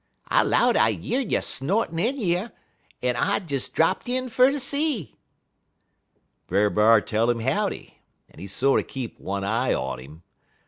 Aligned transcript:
I 0.29 0.41
'low'd 0.41 0.77
I 0.77 0.87
yeard 0.87 1.31
you 1.31 1.41
snortin' 1.43 1.99
in 1.99 2.17
yer, 2.19 2.51
en 3.03 3.15
I 3.15 3.37
des 3.37 3.67
drapt 3.71 4.09
in 4.09 4.29
fer 4.29 4.49
ter 4.51 4.57
see.' 4.57 5.15
"Brer 6.47 6.71
B'ar 6.71 7.01
tell 7.01 7.29
him 7.29 7.41
howdy, 7.41 7.99
but 8.27 8.39
he 8.39 8.47
sorter 8.47 8.81
keep 8.81 9.19
one 9.19 9.43
eye 9.43 9.75
on 9.75 9.99
'im. 9.99 10.23